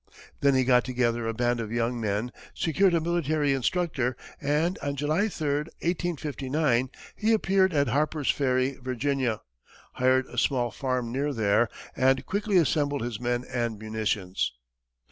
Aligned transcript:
Then 0.39 0.55
he 0.55 0.63
got 0.63 0.83
together 0.83 1.27
a 1.27 1.33
band 1.35 1.59
of 1.59 1.71
young 1.71 2.01
men, 2.01 2.31
secured 2.55 2.95
a 2.95 2.99
military 2.99 3.53
instructor; 3.53 4.17
and 4.41 4.79
on 4.79 4.95
July 4.95 5.27
3, 5.27 5.49
1859, 5.57 6.89
he 7.15 7.33
appeared 7.33 7.71
at 7.71 7.89
Harper's 7.89 8.31
Ferry, 8.31 8.79
Virginia, 8.81 9.41
hired 9.93 10.25
a 10.25 10.39
small 10.39 10.71
farm 10.71 11.11
near 11.11 11.31
there, 11.35 11.69
and 11.95 12.25
quietly 12.25 12.57
assembled 12.57 13.01
his 13.03 13.19
men 13.19 13.45
and 13.47 13.77
munitions. 13.77 14.53